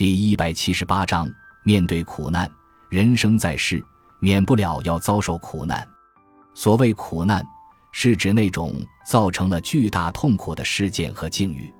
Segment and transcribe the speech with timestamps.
[0.00, 1.30] 第一百七十八章：
[1.62, 2.50] 面对苦难，
[2.88, 3.84] 人生在世，
[4.18, 5.86] 免不了要遭受苦难。
[6.54, 7.46] 所谓苦难，
[7.92, 11.70] 是指那种造成了巨大痛苦的事件和境遇，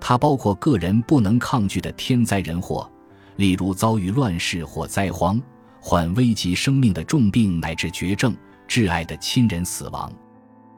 [0.00, 2.90] 它包括个人不能抗拒的天灾人祸，
[3.36, 5.40] 例如遭遇乱世或灾荒，
[5.80, 8.34] 患危及生命的重病乃至绝症，
[8.66, 10.12] 挚爱的亲人死亡，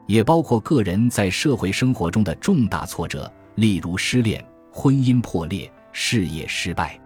[0.05, 5.67] 也包括个人在社会生活中的重大挫折，例如失恋、婚姻破裂。
[5.97, 6.99] 事业失败，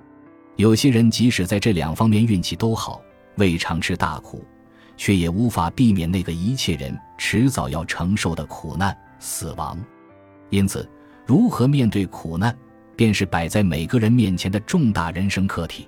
[0.56, 3.00] 有些人即使在这两方面运气都好，
[3.36, 4.44] 未尝吃大苦，
[4.98, 9.80] 却也无法避免那个一切人迟早要承受的苦难——死亡。
[10.50, 10.90] 因此，
[11.24, 12.58] 如何面对苦难，
[12.96, 15.88] 便是摆在每个人面前的重大人生课题。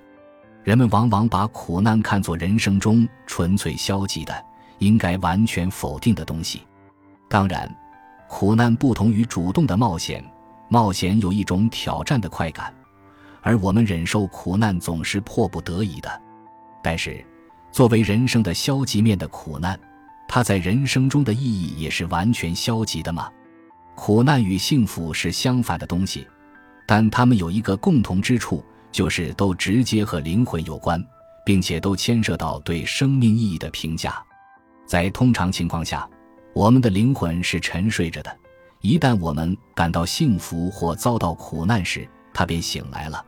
[0.62, 4.32] 人们往往把苦难看作人生中纯粹消极的、
[4.78, 6.62] 应该完全否定的东西。
[7.28, 7.68] 当然，
[8.28, 10.24] 苦难不同于主动的冒险，
[10.68, 12.72] 冒险有一种挑战的快感。
[13.42, 16.22] 而我们忍受苦难总是迫不得已的，
[16.82, 17.22] 但是，
[17.72, 19.78] 作为人生的消极面的苦难，
[20.28, 23.30] 它在人生中的意义也是完全消极的吗？
[23.94, 26.26] 苦难与幸福是相反的东西，
[26.86, 31.04] 但它们有一个共同之处，就是都直接和灵魂有关，
[31.44, 34.22] 并且都牵涉到对生命意义的评价。
[34.86, 36.08] 在通常情况下，
[36.54, 38.34] 我们的灵魂是沉睡着的，
[38.80, 43.24] 一旦我们感到幸福或遭到苦难时，它便醒来了。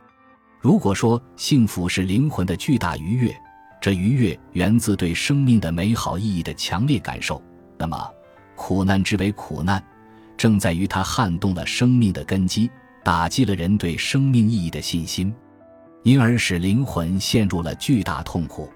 [0.65, 3.31] 如果说幸福是灵魂的巨大愉悦，
[3.79, 7.39] 这愉悦源自对生命的美好意义的强烈感受，
[7.77, 7.95] 那么
[8.55, 9.79] 苦难之为苦难，
[10.35, 12.67] 正在于它撼动了生命的根基，
[13.03, 15.31] 打击了人对生命意义的信心，
[16.01, 18.67] 因而使灵魂陷入了巨大痛苦。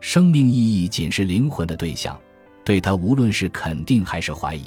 [0.00, 2.18] 生命意义仅是灵魂的对象，
[2.64, 4.64] 对它无论是肯定还是怀疑、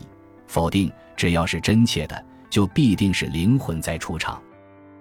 [0.48, 4.42] 否定，只要是真切的，就必定是灵魂在出场。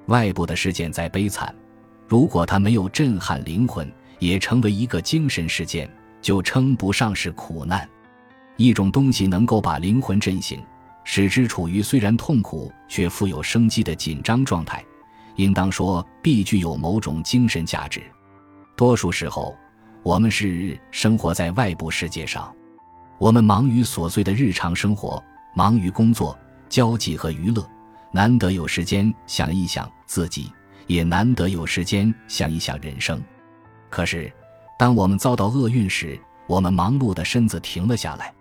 [0.06, 1.55] 外部的事件再悲惨，
[2.08, 7.89] 如果它没有震撼灵魂，也成为一个精神事件，就称不上是苦难。
[8.56, 10.62] 一种东西能够把灵魂震醒，
[11.05, 14.85] 使之处于虽然痛苦却富有生机的紧张状态，
[15.36, 18.02] 应当说必具有某种精神价值。
[18.77, 19.57] 多数时候，
[20.02, 22.55] 我们是生活在外部世界上，
[23.18, 25.23] 我们忙于琐碎的日常生活，
[25.55, 27.67] 忙于工作、交际和娱乐。
[28.12, 30.52] 难得有时间想一想自己，
[30.86, 33.20] 也难得有时间想一想人生。
[33.89, 34.30] 可是，
[34.78, 38.33] 当我们遭到厄运时，我们忙碌的身子停了下来。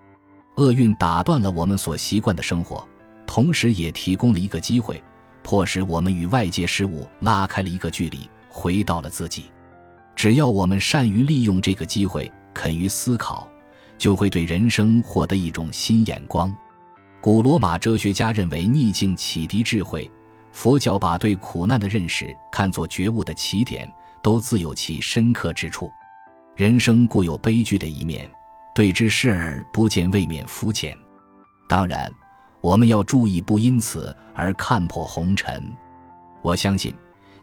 [0.56, 2.86] 厄运打断了我们所习惯的生活，
[3.26, 5.02] 同时也提供了一个机会，
[5.42, 9.46] 迫使我们与外界事物拉开了一个距离，回到了自己。
[10.14, 13.48] 只要我们善于利用这个机会，肯于思考，
[13.98, 16.54] 就会对人生获得一种新眼光。
[17.22, 20.10] 古罗马哲学家认为逆境启迪智慧，
[20.52, 23.88] 佛教把对苦难的认识看作觉悟的起点，
[24.24, 25.92] 都自有其深刻之处。
[26.56, 28.28] 人生固有悲剧的一面，
[28.74, 30.98] 对之视而不见，未免肤浅。
[31.70, 32.12] 当然，
[32.60, 35.72] 我们要注意不因此而看破红尘。
[36.42, 36.92] 我相信，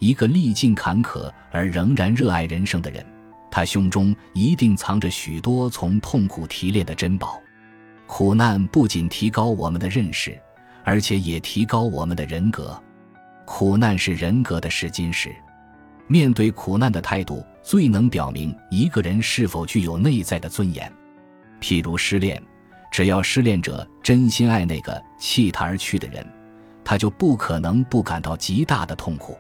[0.01, 3.07] 一个历尽坎坷而仍然热爱人生的人，
[3.49, 7.41] 他胸中一定藏着许多从痛苦提炼的珍宝。
[8.09, 10.37] 苦难不仅提高我们的认识，
[10.83, 12.77] 而且也提高我们的人格。
[13.45, 15.31] 苦难是人格的试金石，
[16.07, 20.91] 面对苦难的态度最能表明一个人是否具有内在的尊严。
[21.61, 22.43] 譬如失恋，
[22.91, 26.27] 只要失恋者真心爱那个弃他而去的人，
[26.83, 29.37] 他就不可能不感到极大的痛苦。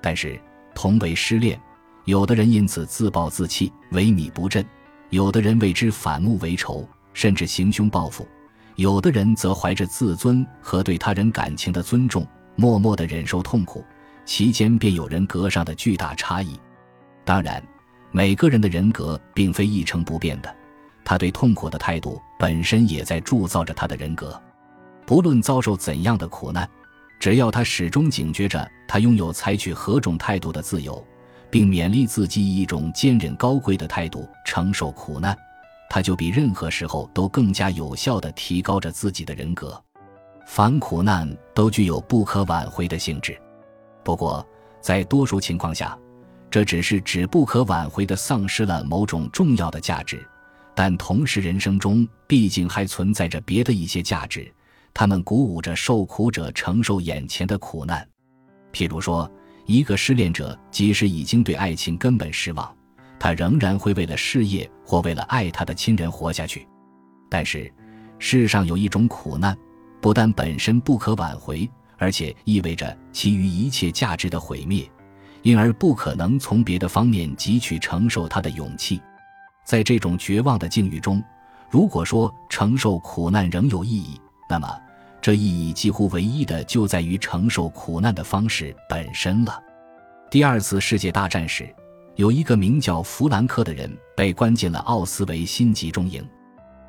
[0.00, 0.40] 但是，
[0.76, 1.60] 同为失恋，
[2.04, 4.62] 有的人因此自暴自弃、萎靡不振；
[5.10, 6.88] 有的人为之反目为仇。
[7.16, 8.28] 甚至行凶报复，
[8.74, 13.82] 有的人则怀着自尊和对他人感情的尊重，默默地忍受痛苦，
[14.26, 16.60] 其间便有人格上的巨大差异。
[17.24, 17.62] 当然，
[18.12, 20.54] 每个人的人格并非一成不变的，
[21.06, 24.38] 他对痛苦的态度本身也在铸造着他的人格。
[25.06, 26.68] 不论遭受怎样的苦难，
[27.18, 31.02] 只要他始终警觉着他拥有采取何种态度的自由，
[31.50, 35.34] 并勉励自己以一种坚韧高贵的态度承受苦难。
[35.88, 39.82] 他就比任何时候都更加有效地提高着自己的人格。
[40.46, 43.36] 凡苦难都具有不可挽回的性质，
[44.04, 44.46] 不过
[44.80, 45.98] 在多数情况下，
[46.50, 50.24] 这只是指不可挽回地丧失了某种重要的价值。
[50.74, 54.52] 但同时，人生中毕竟还存在着别的一些价值，
[54.92, 58.06] 他们鼓舞着受苦者承受眼前的苦难。
[58.72, 59.28] 譬如说，
[59.64, 62.75] 一个失恋者，即使已经对爱情根本失望。
[63.18, 66.66] 他仍然会为了事业或为了爱他的亲人活下去，
[67.28, 67.72] 但是
[68.18, 69.56] 世上有一种苦难，
[70.00, 71.68] 不但本身不可挽回，
[71.98, 74.88] 而且意味着其余一切价值的毁灭，
[75.42, 79.00] 因而不可能从别的方面汲取承受它的勇气。
[79.64, 81.22] 在这种绝望的境遇中，
[81.70, 84.80] 如果说承受苦难仍有意义，那么
[85.20, 89.60] 这意义几乎唯一的就在于承受苦难的方式本身了。
[90.30, 91.68] 第二次世界大战时，
[92.16, 96.26] 有一个名叫弗兰克的人被关进了奥斯维辛集中营。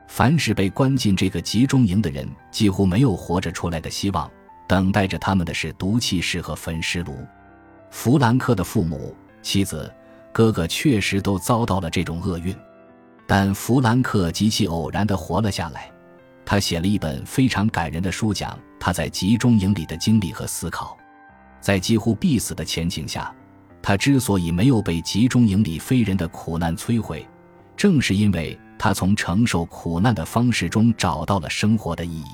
[0.08, 4.32] 凡是被关进这个集中营的人，几乎没有活着出来的希望，
[4.70, 7.14] 等待着他们的是毒气室和焚尸炉。
[7.92, 9.94] 弗兰克的父母、妻子、
[10.32, 12.56] 哥哥确实都遭到了这种厄运，
[13.28, 15.92] 但弗兰克极其偶然地活了下来。
[16.46, 20.98] 他写了一本非常感人的书，讲他在集中营里的经历和思考。
[21.60, 23.36] 在几乎必死的前景下，
[23.88, 27.26] 他之所以没有被集中营里非人的苦难摧毁，
[27.78, 28.60] 正是因为。
[28.78, 32.26] 他从承受苦难的方式中找到了生活的意义。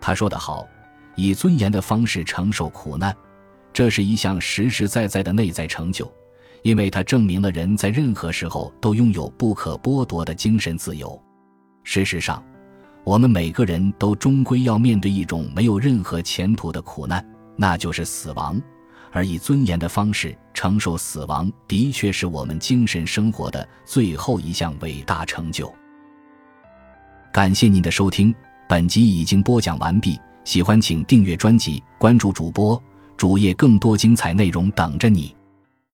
[0.00, 0.66] 他说得好
[1.14, 3.14] ：“以尊严的方式承受苦难，
[3.72, 6.12] 这是一项实实在在的内在成就，
[6.62, 11.18] 因为它证明了人在任何时候都拥有不可剥夺的精神自由。
[11.84, 12.44] 事实上，
[13.04, 17.24] 我们每个人都终归要面对一种没有任何前途的苦难，
[17.56, 18.60] 那就是死亡。”
[19.12, 25.72] 而以尊严的方式承受死亡，的确是我们精神生活的最后一项伟大成就。
[27.32, 28.34] 感谢您的收听，
[28.68, 30.18] 本集已经播讲完毕。
[30.44, 32.82] 喜欢请订阅专辑，关注主播
[33.16, 35.32] 主页，更多精彩内容等着你。